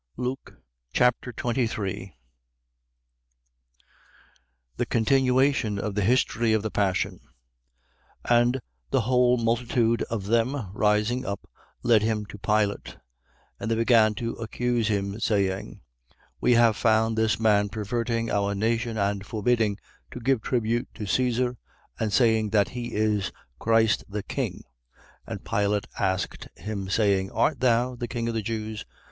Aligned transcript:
Luke 0.17 0.55
Chapter 0.93 1.31
23 1.31 2.15
The 4.77 4.85
continuation 4.87 5.77
of 5.77 5.93
the 5.93 6.01
history 6.01 6.53
of 6.53 6.63
the 6.63 6.71
passion. 6.71 7.19
23:1. 8.25 8.39
And 8.41 8.61
the 8.89 9.01
whole 9.01 9.37
multitude 9.37 10.01
of 10.09 10.25
them, 10.25 10.71
rising 10.73 11.23
up, 11.23 11.47
led 11.83 12.01
him 12.01 12.25
to 12.29 12.39
Pilate. 12.39 12.85
23:2. 12.85 12.97
And 13.59 13.69
they 13.69 13.75
began 13.75 14.15
to 14.15 14.33
accuse 14.37 14.87
him, 14.87 15.19
saying: 15.19 15.81
We 16.39 16.53
have 16.53 16.75
found 16.75 17.15
this 17.15 17.39
man 17.39 17.69
perverting 17.69 18.31
our 18.31 18.55
nation 18.55 18.97
and 18.97 19.23
forbidding 19.23 19.77
to 20.09 20.19
give 20.19 20.41
tribute 20.41 20.87
to 20.95 21.05
Caesar 21.05 21.59
and 21.99 22.11
saying 22.11 22.49
that 22.49 22.69
he 22.69 22.95
is 22.95 23.31
Christ 23.59 24.05
the 24.09 24.23
king. 24.23 24.63
23:3. 25.27 25.27
And 25.27 25.45
Pilate 25.45 25.87
asked 25.99 26.47
him, 26.55 26.89
saying: 26.89 27.29
Art 27.29 27.59
thou 27.59 27.93
the 27.93 28.07
king 28.07 28.27
of 28.27 28.33
the 28.33 28.41
Jews? 28.41 28.83